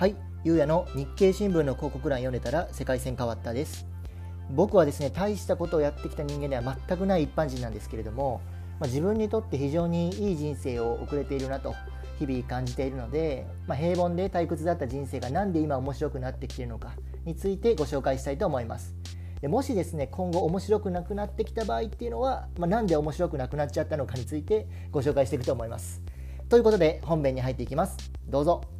[0.00, 3.86] はい、ゆうやの日経新聞の広告欄読んでたら世界線変わったです。
[4.48, 8.40] 僕はですね、大したことをやってきた人間では全くない一般人なんですけれども、
[8.78, 11.74] まあ、自分にとって非常にいい人生を送れているなと
[12.18, 16.94] 日々感じているので、まあ、平凡で退屈だった人生がなんで今面白くなってきているのか
[17.26, 18.94] についてご紹介したいと思います。
[19.42, 26.00] でもしですね今後面白くなくなってきた場合っていうのは、まあ、なんで面白くなくなっちゃったのかについてご紹介していくと思います。
[26.48, 27.98] ということで本編に入っていきます。
[28.30, 28.79] どうぞ。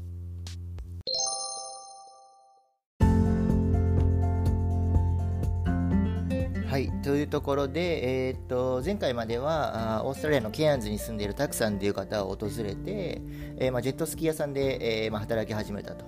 [7.11, 13.21] というところで、えー、っと前回まではあオーストラリアのケアンズに住んでいるタクさんという方を訪れて、
[13.59, 16.05] えー、まあ、ジェットスキー屋さんで、えー、まあ、働き始めたと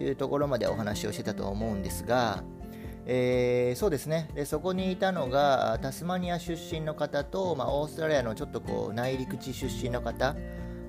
[0.00, 2.44] いうところまでお話をしてたと思うんですが、
[3.04, 4.30] えそうですね。
[4.34, 10.34] でそこにいたのがタスマニア出身の方と、まあ、オーストラリアのちょっとこう内陸地出身の方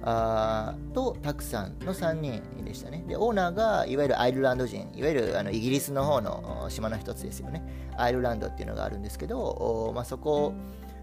[0.01, 3.03] あとタクさんの3人でしたね。
[3.07, 7.63] でオーナーがいわゆるアイルランド人いわゆるあのイギリスの方の島の一つですよね。
[7.97, 10.53] アイルランドっていうのがあるんですけど、まあ、そこ、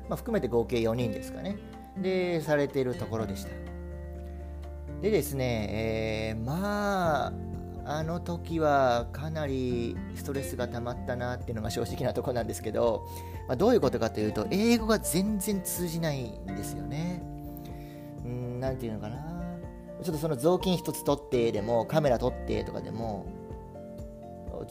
[0.09, 1.59] まあ、含めて合計4人ですかね。
[1.99, 3.51] でされているところでした。
[5.03, 7.33] でですね、えー、まあ
[7.89, 13.07] あの時はかなりストレスが溜まったなっていうのが正直なところなんですけど、
[13.47, 17.36] まあ、どういうことかというと英語が全然通じないんですよね。
[18.27, 19.17] うんなんていうのかな。
[20.03, 23.27] ちょっとその雑巾一つ取ってでもカメラ撮ってとかでも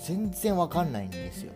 [0.06, 1.54] 全然わかんないんですよ。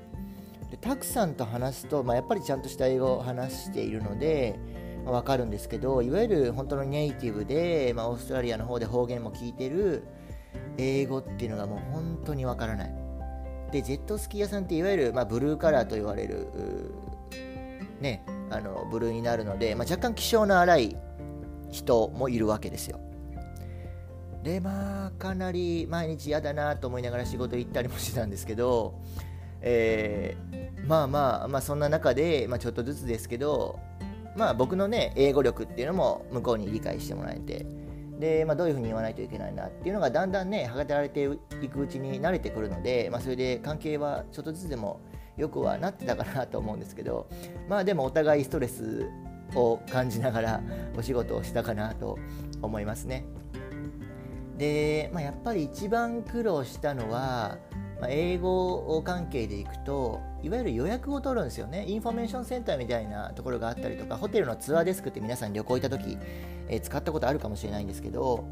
[0.72, 4.60] でたくさんと話すと、まあ、やっぱりちゃんとした英語を話しているので、
[5.06, 10.04] まあ、かるんですけどいわゆる本当のネイティブで、まあ、オーストラリアの方で方言も聞いてる
[10.78, 12.94] 英語っていうのがもう本当にわからない。
[13.72, 16.48] でジェットスキー屋さんっていわゆる、まあ、ブルーカラーと言われる
[18.00, 20.98] ねあのブルーになるので、まあ、若干気性の荒い
[21.72, 23.00] 人もいるわけですよ。
[24.44, 28.96] でまあかなり毎日嫌だなと思いながら仕事行ったりもしてたんですけど、
[29.62, 33.80] えー、まあまあまあそんな中で、まあ、ちょっとずつですけど
[34.38, 37.66] まあ僕のね英語力っていうのも向こうに理解してもらえて
[38.20, 41.24] で、まあ、どういうふうに言わないといけないなっていうのがだんだんね測られて
[41.62, 45.02] いくうちに慣れてくるので、まあ、それで関係はちょっとずつでも
[45.38, 47.30] よくはなってたかなと思うんですけど
[47.70, 49.06] まあでもお互いストレス
[49.56, 50.62] を感じながら
[50.98, 52.18] お仕事をしたかなと
[52.62, 53.26] 思いますね。
[54.58, 57.58] で、まあ、やっぱり一番苦労したのは、
[58.02, 66.18] まあ、英語関係でいくといわゆる予約を取るんですよねインフォメーションセンターみたいなところがあったりとかホテルのツアーデスクって皆さん旅行行った時、
[66.68, 68.46] えー、使ったことあるかもしれないんですけど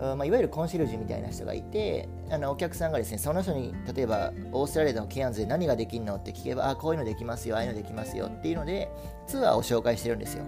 [0.00, 8.90] まあ、いわゆるコンシェルジュみたいな人がいてあのお客さんがですねその人に例えばオーストラリアのケアンズで何ができるのって聞けばあこういうのできますよああいうのできますよっていうので
[9.26, 10.44] ツアーを紹介してるんですよ。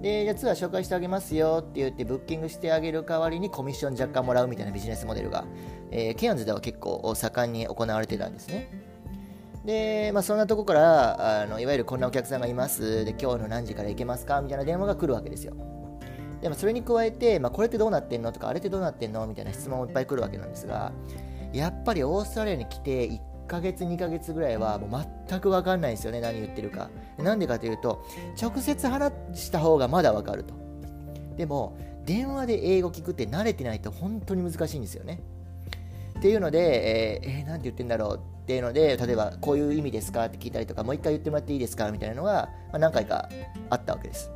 [0.00, 5.44] でじゃツアー紹介してあげますよって言ってブッキングしてあげる代わりにコミッション若干もらうみたいなビジネスモデルが、
[5.90, 8.70] えー、ケアンズでは結構盛んに行われてたんですね。
[9.64, 13.04] で、まあ、そんなとこからあのいわゆるこんなお客さんがいます。
[13.04, 14.40] で今日の何時から行けますか？
[14.40, 15.54] みたいな電話が来るわけですよ。
[16.40, 18.32] でもそれに加えて、まあ、これってどうなってんの？
[18.32, 19.26] とかあれってどうなってんの？
[19.26, 20.92] みたいな質問もいっぱい来るわけなんですが
[21.52, 23.18] やっぱりオーストラリアに来て1
[23.48, 26.20] ヶ月2ヶ月ぐらいはもう全く分かんないんですよね。
[26.20, 26.90] 何言ってるか。
[27.18, 28.04] なんでかというと
[28.40, 30.54] 直接話した方がまだ分かると。
[31.36, 35.20] でも電話で英語聞くって慣れてないと本当に難しいんですよね。
[36.18, 40.24] っていうので、えー、えー、なんて言ってんだろうっていうので例えばこういう意味ですか？
[40.26, 41.90] って聞いたりとかもう一回言ってもらっていいですか？
[41.92, 43.28] みたいなのが、まあ、何回か
[43.70, 44.30] あったわけです。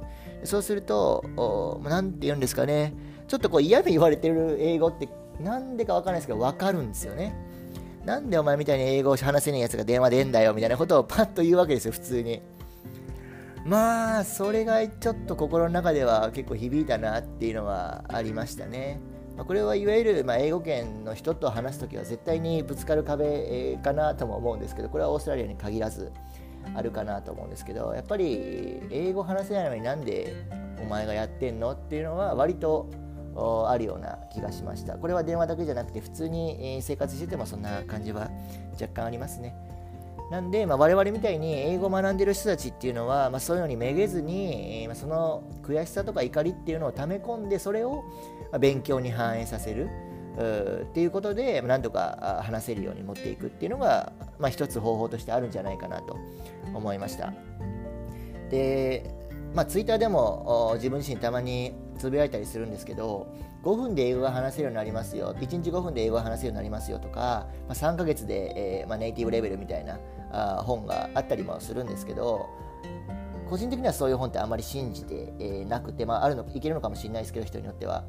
[0.44, 2.94] そうすると、何て言うんですかね、
[3.28, 5.08] ちょっとこう嫌味言われてる英語って、
[5.40, 7.34] なんでかわからないですけど、わかるんですよね。
[8.04, 12.42] なんでお前みたいに英語を話せないやつが電話でんだよみたいなことをパッと言うわけですよ、普通に。
[13.64, 19.00] まあ、それがちょっと心の中では結構響いたなっていうのはありましたね。
[19.36, 26.10] まあ、これはいわゆる、まあ、英語圏の人と話すときは絶対にぶつかる壁かなとも思うんですけど、これはオーストラリアに限らず、
[26.74, 30.34] あるかなと思うんですけどやっぱり英語話せないのになんで
[30.80, 32.88] お前がやってんのっていうのは割と
[33.68, 34.94] あるような気がしました。
[34.98, 38.30] これは電話だけじゃなくて普通に生活しててもそんな感じは
[38.80, 39.54] 若干ありますね。
[40.30, 48.04] なんで、まあ、我々みたいに英語を学んでる人たちっていうのは、まあ、そういうのにめげずに、まあ、その悔しさとか怒りっていうのを溜め込んでそれを
[48.58, 49.90] 勉強に反映させる。
[50.36, 56.16] っていうことでなんとか話せるように持っていくっていうのが、まあ、一つ方法としてあるんじゃないかなと
[56.74, 57.32] 思いました。
[58.50, 59.10] で、
[59.54, 63.26] まあ、ツイッターでも自分自身たまにつぶやいたりするんですけど
[63.62, 70.00] 5分で英語が話せるようになりますよ1日5分で英語が話せるようになりますよとか、まあ、3ヶ月で、えーまあ、ネイティブレベルみたいな
[70.32, 72.48] あ本があったりもするんですけど
[73.48, 78.04] 個人的にはそういう本ってあまり信じて、えー、なくて、まあ、あるのいけるのかもしれないですけど人によっては。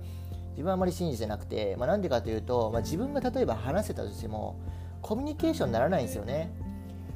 [0.54, 4.60] 自分はあまり信じてなくて、まあ、なんでかというと、まあ、自分が例えば話せたとしても
[5.02, 6.52] コミュニケーションにならないんですよね。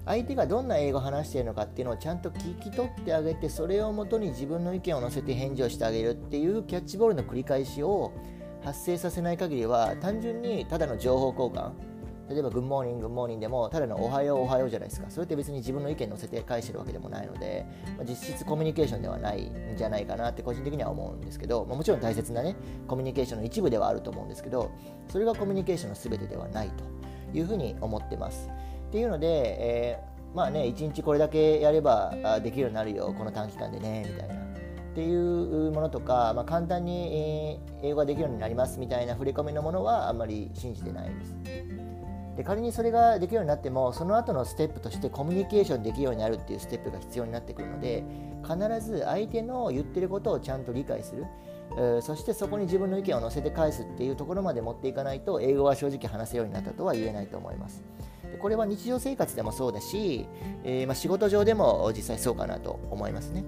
[0.06, 8.14] 相手がどんな英語を話しているのかっていうのをちゃんと聞き取ってあげてそれをもとに自分の意見を乗せて返事をしてあげるっていうキャッチボールの繰り返しを
[8.64, 11.87] 発生させない限りは単純にただの情報交換
[12.30, 15.10] 例えば、 Good morning、Good morning でも、ただのおはよう、おはようじゃないですか。
[15.10, 17.66] それって別に自分の意見乗せて返してるわけでもないので、
[17.98, 22.56] まあ、実質コミュニケーションではないんじゃないかなって個人的には思うんですけど、まあ、もちろん大切なね、
[22.88, 24.72] コミュニケーションの一部ではあると思うんですけど、
[25.08, 26.84] それがコミュニケーションの全てではないと
[27.38, 28.50] いうふうに思ってます。
[28.90, 32.14] っていうので、えー、まあね、1日これだけやれば
[32.44, 34.48] できるようになるよ、この短期間でね、みたいな。
[34.98, 41.87] っていうものとか、まあ、簡単に英語ができるようになりますみたいな触れ込みのものはあんまり信じてないです。
[42.38, 48.04] で仮にそれができるようになってもその後のステップとしてコミュニケーションできるようになるっていうステップが必要になってくるので
[48.44, 51.26] 必ず相手の言ってることをちゃんと理解する。
[52.02, 57.84] そしてそこに自分の意見を乗せて返すっていうところまで持っていかないと英語は正直話せるようになったとは言えないと思います。
[58.32, 60.28] でこれは日常生活でもそうだし、
[60.64, 63.44] えー、ま、仕事上でも実際そうかなと思いますね。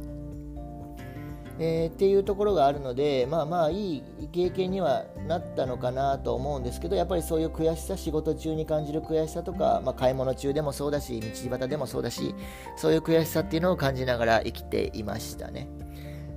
[1.61, 12.33] えー、っていうところがあるので、まあまあいい経験にはなったのかなと思うんですけど、やっぱりそういう悔しさ、仕事中に感じる悔しさとか、まあ、買い物中でもそうだし、道端でもそうだし、
[12.77, 15.67] そういう悔しさっていうのを感じながら生きていましたね。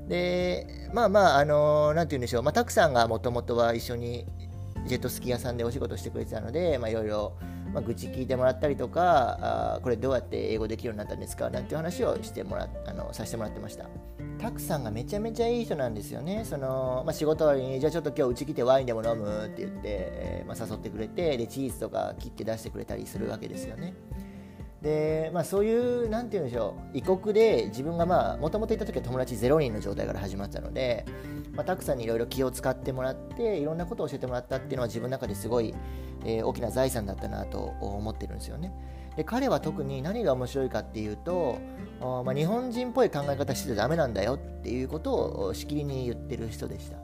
[0.08, 4.26] で、まあまあ、あのー、て言うんでしょう、まあ、たくさんがもともとは一緒に
[4.86, 7.36] ジェットスキー屋さんでお仕事してくれてたので、まあ、いろいろ、
[7.72, 13.86] まあ、愚痴聞いてもらったりとかあ、これどうやって英語できるようになったんですかなんていう話をしてもらあのさせてもらってました。
[14.38, 16.44] たくさんがめちゃめちゃいい人なんですよね。
[16.44, 23.94] そのまあ、仕事終わりに、じゃあちょっと今日うち来てワインでも飲むって言って、えー、まあ、誘ってくれてで、チーズとか切って出してくれたりするわけですよね。
[24.82, 31.06] で、まあ、そういう、なんて言うんでしょう、異国で自分がまあ、もともといた時は友達0人の状態から始まったので、
[31.54, 35.74] まあ、たくさんにいろいろ気を使ってもらって、いろんなことを教えてもらったっていうのは自分の中ですごい、
[36.24, 38.72] えー、大きな財産だったなと思ってるんですよね。
[39.16, 41.58] で彼は特に何が面白いかっていうと、
[42.00, 45.14] まあ、日本人っぽい考え方してちゃダメなんだよっていうこと
[45.48, 46.96] をしきりに言ってる人でした。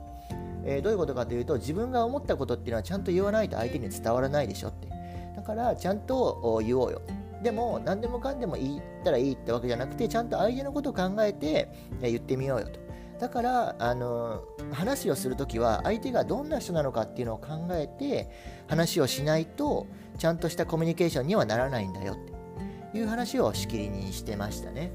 [0.65, 4.89] えー、どういうことかというと自分が思ったことっていうのはちゃんと言わないと相手に伝わらないでしょって
[5.35, 7.01] だからちゃんと言おうよ
[7.41, 11.69] でも何でもかんでも言ったらいいってわけじゃなくてちゃんと相手のことを考えて
[12.01, 12.79] 言ってみようよと
[13.19, 18.29] だからあの話をするときは相手がどんな人なのかっていうのを考えて
[18.67, 19.87] 話をしないと
[20.17, 24.91] ちゃんとしたコミュニケーションにはならないんだよっていう話をしきりにしてましたね。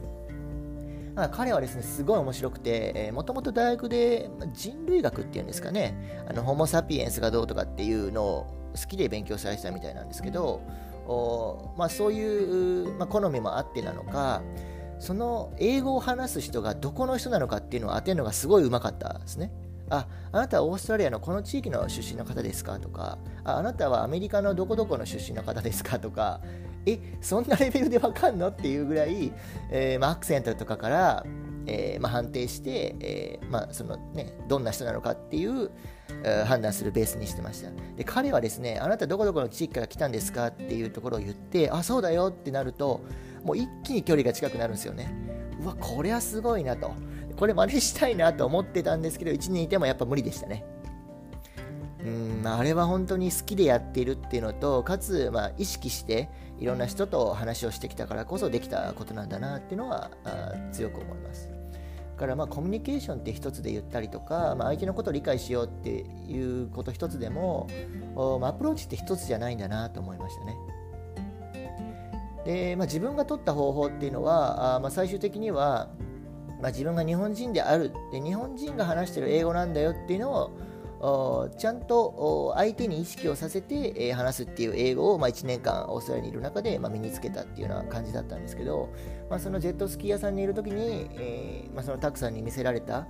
[1.16, 10.60] あ、彼はですね、すごい面白くて、もともと大学で人類学っていうんですかね、あのホモ・サピエンスがどうとかっていうのを好きで勉強されてたみたいなんですけど、
[11.06, 14.42] おまあ、そういう、まあ、好みもあってなのか
[15.04, 19.52] その英語を話す人がどこの人なのかっていうのを当てるのがすごいうまかったですね。
[19.90, 22.78] あ、あなたはオーストラリアのこの地域の出身の方ですか？
[22.80, 25.98] とかあ、あなたはアメリカのどこどこの出身の方ですか？
[25.98, 26.40] とか、
[26.86, 28.48] え、そんなレベルでわかんの？
[28.48, 29.30] っていうぐらい、
[29.70, 31.26] えー、まあ、アクセントとかから、
[31.66, 35.70] えー、まあ、判定して、えー、まあ、そのね、どんな人なのかっていう、
[36.46, 37.70] 判断するベースにしてました。
[37.96, 40.48] で彼はですねあなたどこどこの地域から来たんですか？
[40.48, 43.00] っていうところを言ってあそうだよってなると
[43.42, 45.12] もう一気に距離が近くなるんですよね
[45.60, 46.92] うわこれはすごいなと
[47.36, 50.64] これ真似したいなと思ってたんですけど1年いてもやっぱ無理でしたね。
[52.04, 56.28] うんあれは本当に好きでやっているっていうのとかつ、まあ、意識して
[56.58, 60.10] いろんな人と話をしてきたからこそできたことなんだなっていうのは
[60.70, 61.53] 強く思います。
[62.14, 67.68] からまあコミュニケーションって一つで言ったりとか、まあ、相手のことを理解しようっていうこと一つでも、
[68.40, 70.56] まあ、アプローチって一つじゃないんだなと思いましたね。
[72.44, 75.88] で、まあ、自分が取った方法っていうのはあ、まあ、最終的には、
[76.60, 80.50] まあ、自分が日本人であるで日本人が話してる英語なんだよっていうのを
[81.58, 88.90] ちゃんと相手に意識をさせて話すっていう英語を、まあ、1年間オーストラリアにいる中で、まあ、身につけたっていうような感じだったんですけど、
[89.28, 93.06] まあ、そのジェットスキー屋さんにいる時に、えーまあ、そのたくさんに見せられた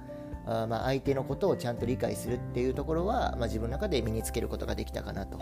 [0.46, 5.38] あまあ、相手のことをちゃんと理解するっていうところは、まあ、自分の中で身につけることができたかなと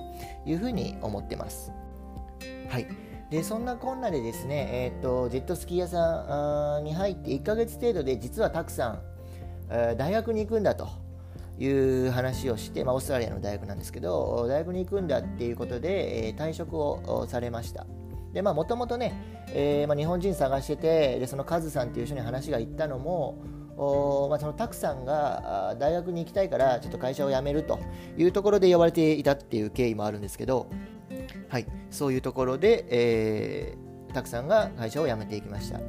[0.47, 1.73] いうふうに思ってます。
[2.69, 2.87] はい、
[3.29, 9.03] でそんなこんなでですね、えーと、ジェットスキー屋さんに入って1ヶ月程度で実はたくさん、
[9.71, 11.02] えー、大学に行くんだと
[11.63, 17.87] いう話をして、まあ、オーストラリアの大学なんですけど大学に行くんだっていうことで、えー、退職をされました。
[18.33, 19.13] でまあもともとね、
[19.49, 23.43] えーまあ、日本人探しててでそのカズさんっていう人に話が行ったのも
[23.77, 27.81] おまあ、そのタクさんが大学に行きたいからちょっと会社を辞めると
[28.19, 30.69] いうところで呼ばれていたっていう経緯もあるんですけど、
[31.49, 35.81] はい、そういうところで、えー、タクさんが会社を辞めていきました。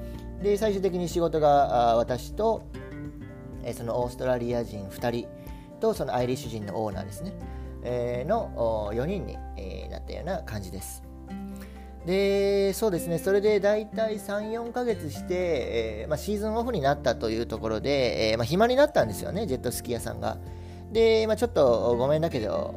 [0.42, 2.64] で最終的に仕事が私と、
[3.64, 5.28] えー、そのオーストラリア人2人
[5.84, 7.34] とそのアイリッシュ人のオーナーですね、
[7.84, 11.04] えー、の4人に、え、なったような感じです。
[12.06, 20.38] でそうですねそれで大体34ヶ月して、えー、まあ、シーズンオフになったというところで、えー、まあ、暇になったんですよね、ジェットスキー屋さんが。
[20.92, 22.76] で、まあ、ちょっとごめんだけど、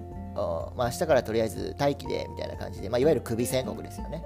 [0.76, 4.24] まあ、明日からとりあえず待機でみたいな感じで、ま、いわゆる首宣告ですよね、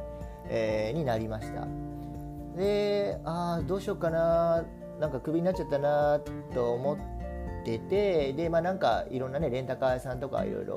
[0.48, 1.66] えー、になりました。
[2.56, 4.64] で、ああ、どうしようかな、
[4.98, 6.20] なんかクビになっちゃったな
[6.52, 7.19] と思って
[7.60, 10.74] て、で、まあ、なんかいろんなね、レンタカー屋さんとかいろいろ。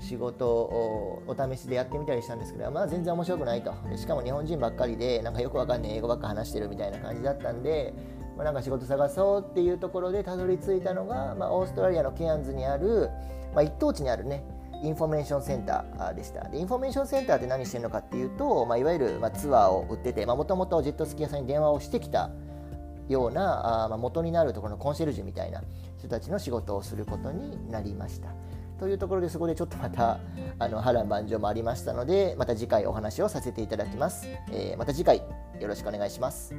[0.00, 7.94] 仕事をお試しでやってみたりしたんですけど、まあ、全然面白くないとしかも日本人ばっかりでなんかよくわかんない英語ばっか話してるみたいな感じだったんで、
[8.36, 13.08] まあ、なんか仕事探そうっていうところでたどり着いたのが、まあ、オーストラリアのケアンズにある、
[13.54, 14.44] まあ、一等地にあるね
[14.82, 22.30] インフォメーションセンターでしたでインフォメーションセンターって何してるのかっていうと、まあ、いわゆるまあツアーを売っててもともとジェットスキー屋さんに電話をしてきた
[23.08, 25.62] ようなあ、ま元になるところのコンシェルジュみたいな
[25.98, 28.28] 人たちの仕事をすることになりました。
[28.78, 30.18] というところでそこでちょっとまた
[30.58, 35.18] あの波乱万丈もありましたのでまた次回お話をさせていただきます、えー、また次回
[35.60, 36.54] よろしくお願いします